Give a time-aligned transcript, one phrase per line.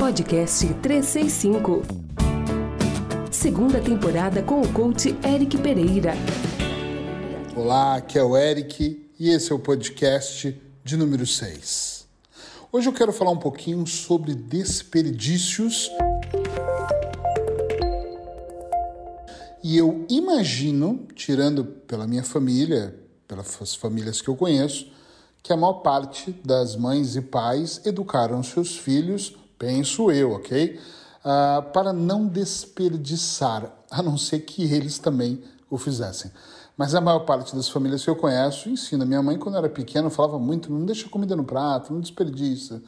[0.00, 1.82] Podcast 365.
[3.30, 6.14] Segunda temporada com o coach Eric Pereira.
[7.54, 12.06] Olá, aqui é o Eric e esse é o podcast de número 6.
[12.72, 15.90] Hoje eu quero falar um pouquinho sobre desperdícios.
[19.62, 22.98] E eu imagino, tirando pela minha família,
[23.28, 24.90] pelas famílias que eu conheço,
[25.42, 30.80] que a maior parte das mães e pais educaram seus filhos, penso eu, ok?
[31.20, 36.30] Uh, para não desperdiçar, a não ser que eles também o fizessem.
[36.78, 39.04] Mas a maior parte das famílias que eu conheço ensina.
[39.04, 42.82] Minha mãe, quando era pequena, falava muito: não deixa comida no prato, não desperdiça,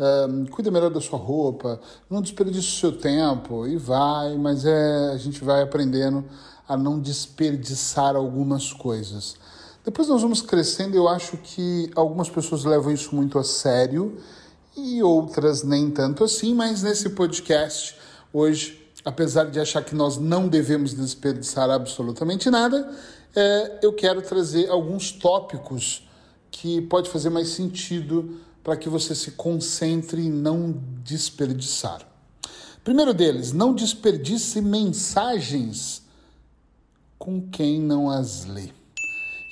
[0.00, 5.10] uh, cuida melhor da sua roupa, não desperdiça o seu tempo, e vai, mas é,
[5.12, 6.24] a gente vai aprendendo
[6.68, 9.36] a não desperdiçar algumas coisas.
[9.84, 14.18] Depois nós vamos crescendo, eu acho que algumas pessoas levam isso muito a sério
[14.76, 17.96] e outras nem tanto assim, mas nesse podcast
[18.32, 22.90] hoje, apesar de achar que nós não devemos desperdiçar absolutamente nada,
[23.34, 26.06] é, eu quero trazer alguns tópicos
[26.50, 32.00] que pode fazer mais sentido para que você se concentre em não desperdiçar.
[32.82, 36.02] Primeiro deles, não desperdice mensagens
[37.18, 38.70] com quem não as lê.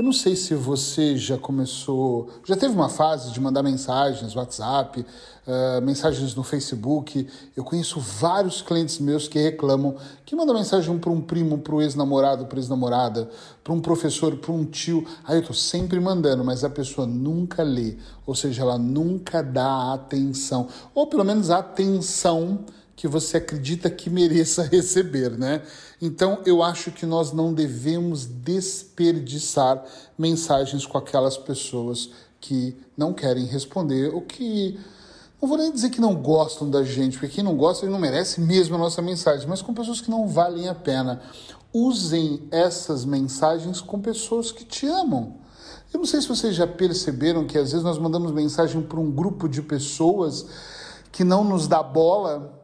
[0.00, 5.00] Eu não sei se você já começou, já teve uma fase de mandar mensagens, WhatsApp,
[5.00, 7.28] uh, mensagens no Facebook.
[7.54, 11.82] Eu conheço vários clientes meus que reclamam que mandam mensagem para um primo, para o
[11.82, 13.28] ex-namorado, para ex-namorada,
[13.62, 15.06] para um professor, para um tio.
[15.22, 19.92] Aí eu estou sempre mandando, mas a pessoa nunca lê, ou seja, ela nunca dá
[19.92, 22.64] atenção, ou pelo menos atenção
[23.00, 25.62] que você acredita que mereça receber, né?
[26.02, 29.82] Então eu acho que nós não devemos desperdiçar
[30.18, 34.78] mensagens com aquelas pessoas que não querem responder ou que
[35.40, 37.98] não vou nem dizer que não gostam da gente, porque quem não gosta ele não
[37.98, 41.22] merece mesmo a nossa mensagem, mas com pessoas que não valem a pena.
[41.72, 45.36] Usem essas mensagens com pessoas que te amam.
[45.90, 49.10] Eu não sei se vocês já perceberam que às vezes nós mandamos mensagem para um
[49.10, 50.44] grupo de pessoas
[51.10, 52.59] que não nos dá bola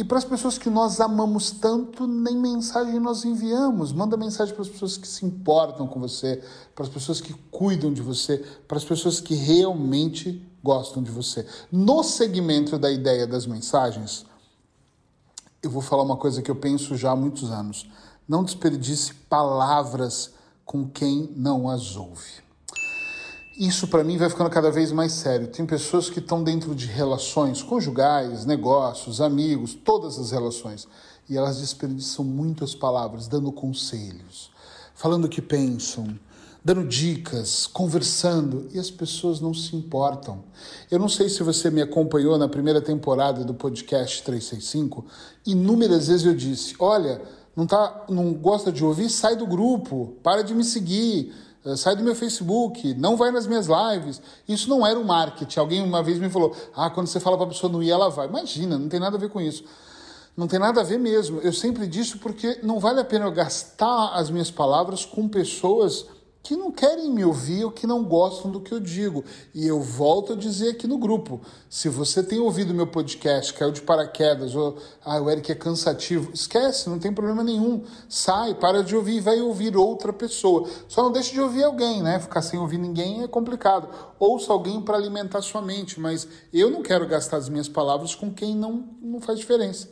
[0.00, 3.92] e para as pessoas que nós amamos tanto, nem mensagem nós enviamos.
[3.92, 6.42] Manda mensagem para as pessoas que se importam com você,
[6.74, 11.46] para as pessoas que cuidam de você, para as pessoas que realmente gostam de você.
[11.70, 14.24] No segmento da ideia das mensagens,
[15.62, 17.86] eu vou falar uma coisa que eu penso já há muitos anos.
[18.26, 20.30] Não desperdice palavras
[20.64, 22.49] com quem não as ouve
[23.66, 25.46] isso para mim vai ficando cada vez mais sério.
[25.46, 30.88] Tem pessoas que estão dentro de relações conjugais, negócios, amigos, todas as relações,
[31.28, 34.50] e elas desperdiçam muitas palavras, dando conselhos,
[34.94, 36.18] falando o que pensam,
[36.64, 40.42] dando dicas, conversando, e as pessoas não se importam.
[40.90, 45.04] Eu não sei se você me acompanhou na primeira temporada do podcast 365,
[45.44, 47.20] inúmeras vezes eu disse: "Olha,
[47.54, 51.30] não tá, não gosta de ouvir, sai do grupo, para de me seguir,
[51.76, 54.20] sai do meu Facebook, não vai nas minhas lives.
[54.48, 55.58] Isso não era um marketing.
[55.58, 58.08] Alguém uma vez me falou: ah, quando você fala para a pessoa não ir, ela
[58.08, 58.26] vai.
[58.26, 59.64] Imagina, não tem nada a ver com isso.
[60.36, 61.40] Não tem nada a ver mesmo.
[61.40, 66.06] Eu sempre disse porque não vale a pena eu gastar as minhas palavras com pessoas
[66.42, 69.24] que não querem me ouvir ou que não gostam do que eu digo.
[69.54, 73.70] E eu volto a dizer aqui no grupo: se você tem ouvido meu podcast, caiu
[73.70, 77.84] de paraquedas, ou ah, o Eric é cansativo, esquece, não tem problema nenhum.
[78.08, 80.68] Sai, para de ouvir e vai ouvir outra pessoa.
[80.88, 82.18] Só não deixe de ouvir alguém, né?
[82.18, 83.88] Ficar sem ouvir ninguém é complicado.
[84.18, 88.32] Ouça alguém para alimentar sua mente, mas eu não quero gastar as minhas palavras com
[88.32, 89.88] quem não, não faz diferença.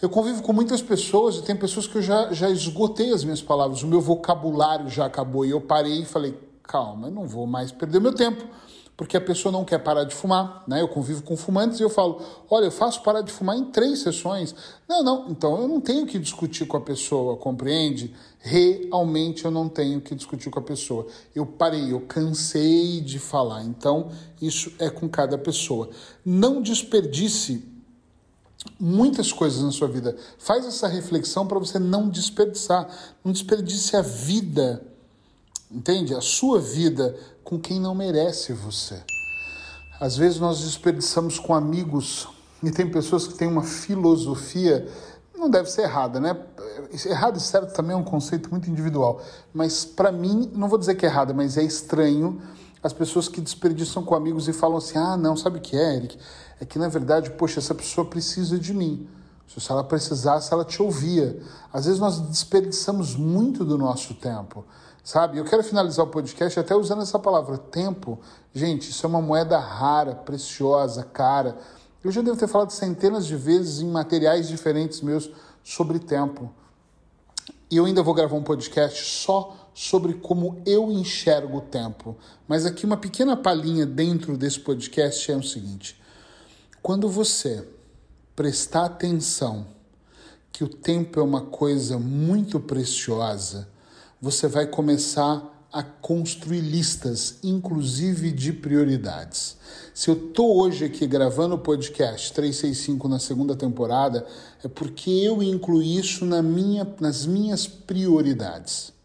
[0.00, 3.42] Eu convivo com muitas pessoas e tem pessoas que eu já, já esgotei as minhas
[3.42, 7.48] palavras, o meu vocabulário já acabou e eu parei e falei, calma, eu não vou
[7.48, 8.44] mais perder meu tempo,
[8.96, 10.80] porque a pessoa não quer parar de fumar, né?
[10.80, 14.00] Eu convivo com fumantes e eu falo, olha, eu faço parar de fumar em três
[14.00, 14.54] sessões.
[14.88, 18.14] Não, não, então eu não tenho que discutir com a pessoa, compreende?
[18.38, 21.06] Realmente eu não tenho que discutir com a pessoa.
[21.34, 23.64] Eu parei, eu cansei de falar.
[23.64, 24.10] Então,
[24.40, 25.90] isso é com cada pessoa.
[26.24, 27.77] Não desperdice
[28.78, 30.16] muitas coisas na sua vida.
[30.38, 32.88] Faz essa reflexão para você não desperdiçar.
[33.24, 34.82] Não desperdice a vida,
[35.70, 36.14] entende?
[36.14, 39.02] A sua vida com quem não merece você.
[40.00, 42.28] Às vezes nós desperdiçamos com amigos
[42.62, 44.88] e tem pessoas que têm uma filosofia,
[45.36, 46.36] não deve ser errada, né?
[47.06, 49.20] Errado e certo também é um conceito muito individual,
[49.52, 52.40] mas para mim, não vou dizer que é errada, mas é estranho
[52.82, 55.96] as pessoas que desperdiçam com amigos e falam assim: ah, não, sabe o que é,
[55.96, 56.18] Eric?
[56.60, 59.08] É que na verdade, poxa, essa pessoa precisa de mim.
[59.46, 61.40] Se ela precisasse, ela te ouvia.
[61.72, 64.64] Às vezes nós desperdiçamos muito do nosso tempo,
[65.02, 65.38] sabe?
[65.38, 68.20] Eu quero finalizar o podcast até usando essa palavra, tempo.
[68.52, 71.56] Gente, isso é uma moeda rara, preciosa, cara.
[72.04, 75.30] Eu já devo ter falado centenas de vezes em materiais diferentes meus
[75.64, 76.52] sobre tempo.
[77.70, 82.16] E eu ainda vou gravar um podcast só sobre como eu enxergo o tempo.
[82.48, 85.96] Mas aqui uma pequena palhinha dentro desse podcast é o seguinte:
[86.82, 87.64] quando você
[88.34, 89.68] prestar atenção
[90.50, 93.68] que o tempo é uma coisa muito preciosa,
[94.20, 99.58] você vai começar a construir listas, inclusive de prioridades.
[99.94, 104.26] Se eu estou hoje aqui gravando o podcast 365 na segunda temporada,
[104.64, 108.97] é porque eu incluí isso na minha, nas minhas prioridades.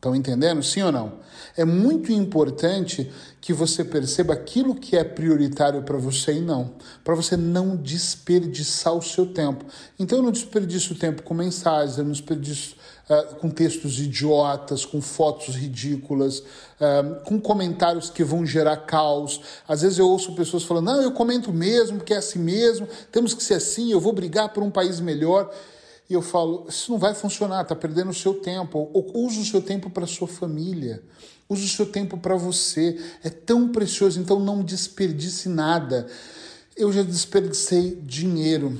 [0.00, 0.62] Estão entendendo?
[0.62, 1.12] Sim ou não?
[1.54, 6.72] É muito importante que você perceba aquilo que é prioritário para você e não.
[7.04, 9.66] Para você não desperdiçar o seu tempo.
[9.98, 12.76] Então eu não desperdiço tempo com mensagens, eu não desperdiço
[13.10, 19.42] uh, com textos idiotas, com fotos ridículas, uh, com comentários que vão gerar caos.
[19.68, 23.34] Às vezes eu ouço pessoas falando: não, eu comento mesmo, porque é assim mesmo, temos
[23.34, 25.52] que ser assim, eu vou brigar por um país melhor
[26.10, 28.90] e eu falo, isso não vai funcionar, está perdendo o seu tempo.
[29.14, 31.00] Use o seu tempo para sua família.
[31.48, 33.00] Use o seu tempo para você.
[33.22, 36.08] É tão precioso, então não desperdice nada.
[36.76, 38.76] Eu já desperdicei dinheiro.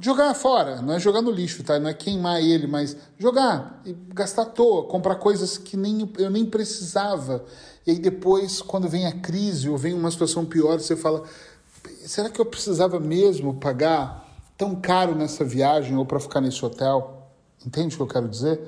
[0.00, 1.78] Jogar fora, não é jogar no lixo, tá?
[1.78, 6.30] Não é queimar ele, mas jogar e gastar à toa, comprar coisas que nem, eu
[6.30, 7.44] nem precisava.
[7.86, 11.24] E aí depois, quando vem a crise ou vem uma situação pior, você fala:
[12.06, 14.23] será que eu precisava mesmo pagar
[14.56, 17.28] tão caro nessa viagem ou para ficar nesse hotel.
[17.64, 18.60] Entende o que eu quero dizer?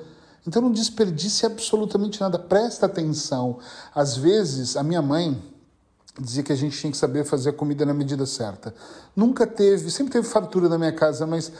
[0.45, 3.59] Então não desperdice absolutamente nada, presta atenção.
[3.93, 5.41] Às vezes, a minha mãe
[6.19, 8.73] dizia que a gente tinha que saber fazer a comida na medida certa.
[9.15, 11.51] Nunca teve, sempre teve fartura na minha casa, mas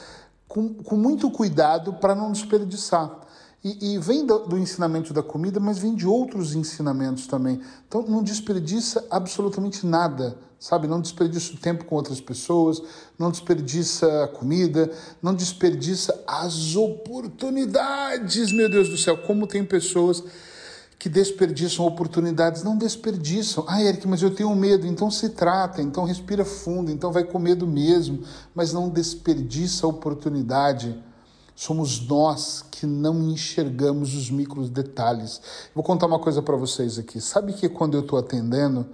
[0.47, 3.26] com, com muito cuidado para não desperdiçar.
[3.68, 7.60] E, e vem do, do, ensinamento da comida, mas vem de outros ensinamentos também.
[7.86, 10.88] Então não desperdiça absolutamente nada, sabe?
[10.88, 12.81] Não desperdiça o tempo com outras pessoas,
[13.19, 14.90] não desperdiça a comida,
[15.22, 19.18] não desperdiça as oportunidades, meu Deus do céu.
[19.18, 20.24] Como tem pessoas
[20.98, 23.66] que desperdiçam oportunidades, não desperdiçam.
[23.68, 24.88] Ah, Eric, mas eu tenho medo.
[24.88, 28.24] Então se trata, então respira fundo, então vai com medo mesmo,
[28.56, 30.98] mas não desperdiça a oportunidade
[31.59, 35.42] Somos nós que não enxergamos os micros detalhes.
[35.74, 37.19] Vou contar uma coisa para vocês aqui.
[37.19, 38.86] Sabe que quando eu estou atendendo,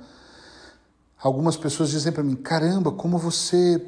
[1.21, 3.85] algumas pessoas dizem para mim: caramba, como você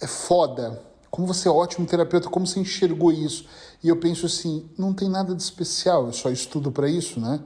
[0.00, 3.46] é foda, como você é ótimo terapeuta, como você enxergou isso?
[3.80, 7.38] E eu penso assim: não tem nada de especial, eu só estudo para isso, né?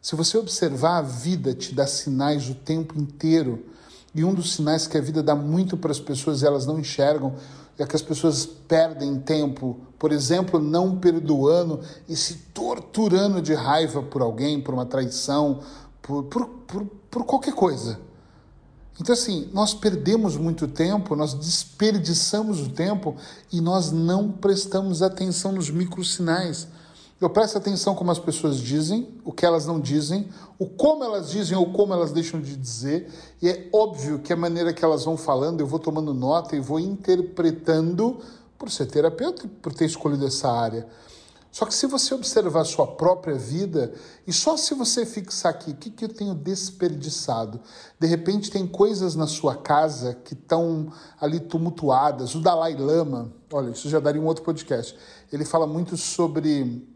[0.00, 3.66] Se você observar, a vida te dá sinais o tempo inteiro.
[4.14, 6.78] E um dos sinais que a vida dá muito para as pessoas e elas não
[6.78, 7.36] enxergam
[7.78, 14.02] é que as pessoas perdem tempo, por exemplo, não perdoando e se torturando de raiva
[14.02, 15.60] por alguém, por uma traição,
[16.00, 17.98] por, por, por, por qualquer coisa.
[19.00, 23.16] Então, assim, nós perdemos muito tempo, nós desperdiçamos o tempo
[23.50, 26.68] e nós não prestamos atenção nos microsinais.
[27.22, 30.28] Eu presto atenção como as pessoas dizem, o que elas não dizem,
[30.58, 33.08] o como elas dizem ou como elas deixam de dizer,
[33.40, 36.60] e é óbvio que a maneira que elas vão falando, eu vou tomando nota e
[36.60, 38.18] vou interpretando
[38.58, 40.84] por ser terapeuta, por ter escolhido essa área.
[41.52, 43.94] Só que se você observar a sua própria vida,
[44.26, 47.60] e só se você fixar aqui, o que, que eu tenho desperdiçado?
[48.00, 50.90] De repente tem coisas na sua casa que estão
[51.20, 52.34] ali tumultuadas.
[52.34, 54.98] O Dalai Lama, olha, isso já daria um outro podcast.
[55.32, 56.90] Ele fala muito sobre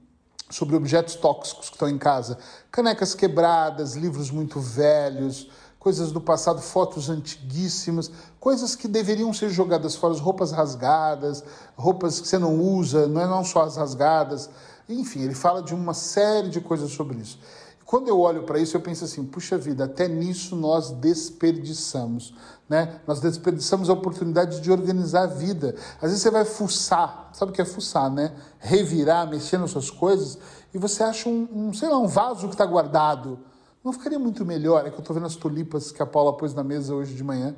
[0.50, 2.38] sobre objetos tóxicos que estão em casa.
[2.70, 5.48] Canecas quebradas, livros muito velhos,
[5.78, 8.10] coisas do passado, fotos antiguíssimas,
[8.40, 11.44] coisas que deveriam ser jogadas fora, roupas rasgadas,
[11.76, 14.50] roupas que você não usa, não é não só as rasgadas.
[14.88, 17.38] Enfim, ele fala de uma série de coisas sobre isso.
[17.86, 22.34] Quando eu olho para isso, eu penso assim: puxa vida, até nisso nós desperdiçamos.
[22.68, 23.00] Né?
[23.06, 25.76] Nós desperdiçamos a oportunidade de organizar a vida.
[26.02, 28.34] Às vezes você vai fuçar, sabe o que é fuçar, né?
[28.58, 30.36] Revirar, mexer nas suas coisas,
[30.74, 33.38] e você acha um, um sei lá, um vaso que está guardado.
[33.84, 34.84] Não ficaria muito melhor?
[34.84, 37.22] É que eu estou vendo as tulipas que a Paula pôs na mesa hoje de
[37.22, 37.54] manhã.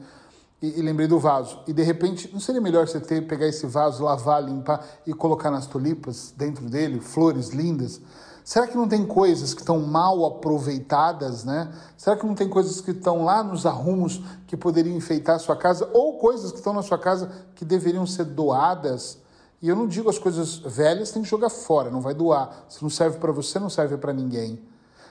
[0.61, 1.61] E, e, lembrei do vaso.
[1.67, 5.51] E de repente, não seria melhor você ter, pegar esse vaso, lavar, limpar e colocar
[5.51, 8.03] nas tulipas dentro dele, flores lindas?
[8.49, 11.71] Será que não tem coisas que estão mal aproveitadas, né?
[11.99, 15.55] Será que não tem coisas que estão lá nos arrumos que poderiam enfeitar a sua
[15.55, 19.19] casa ou coisas que estão na sua casa que deveriam ser doadas?
[19.61, 22.65] E eu não digo as coisas velhas tem que jogar fora, não vai doar.
[22.71, 24.59] Se não serve para você, não serve para ninguém.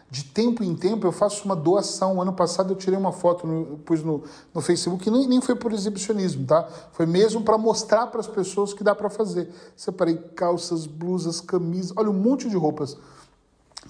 [0.10, 2.20] De tempo em tempo eu faço uma doação.
[2.20, 5.72] Ano passado eu tirei uma foto, no, pus no, no Facebook, nem, nem foi por
[5.74, 6.68] exibicionismo, tá?
[6.92, 9.54] Foi mesmo para mostrar para as pessoas que dá para fazer.
[9.76, 12.98] Separei calças, blusas, camisas, olha, um monte de roupas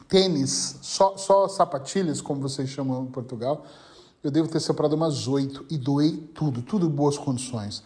[0.08, 3.66] tênis, só, só sapatilhas, como vocês chamam em Portugal.
[4.24, 7.84] eu devo ter separado umas oito e doei tudo, tudo em boas condições.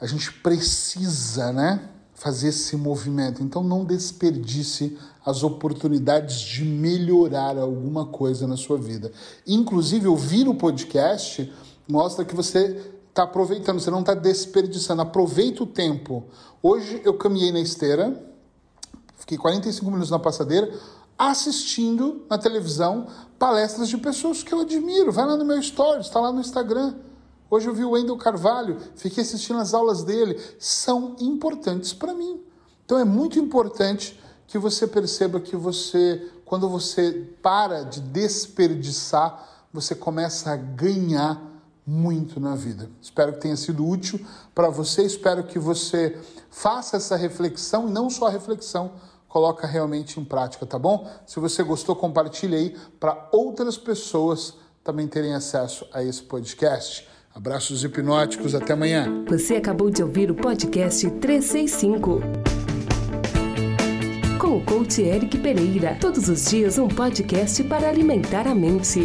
[0.00, 1.88] A gente precisa, né,
[2.22, 3.42] fazer esse movimento.
[3.42, 9.10] Então não desperdice as oportunidades de melhorar alguma coisa na sua vida.
[9.46, 11.52] Inclusive, ouvir o podcast
[11.88, 15.02] mostra que você está aproveitando, você não está desperdiçando.
[15.02, 16.24] Aproveita o tempo.
[16.62, 18.16] Hoje eu caminhei na esteira,
[19.16, 20.72] fiquei 45 minutos na passadeira,
[21.30, 23.06] assistindo na televisão
[23.38, 25.12] palestras de pessoas que eu admiro.
[25.12, 26.94] Vai lá no meu stories, está lá no Instagram.
[27.48, 30.40] Hoje eu vi o Wendel Carvalho, fiquei assistindo as aulas dele.
[30.58, 32.40] São importantes para mim.
[32.84, 39.94] Então é muito importante que você perceba que você, quando você para de desperdiçar, você
[39.94, 41.40] começa a ganhar
[41.86, 42.90] muito na vida.
[43.00, 44.24] Espero que tenha sido útil
[44.54, 46.18] para você, espero que você
[46.50, 48.92] faça essa reflexão e não só a reflexão,
[49.32, 51.10] coloca realmente em prática, tá bom?
[51.26, 57.08] Se você gostou, compartilhe aí para outras pessoas também terem acesso a esse podcast.
[57.34, 59.24] Abraços hipnóticos, até amanhã.
[59.26, 62.20] Você acabou de ouvir o podcast 365
[64.38, 65.96] com o coach Eric Pereira.
[65.98, 69.00] Todos os dias um podcast para alimentar a mente.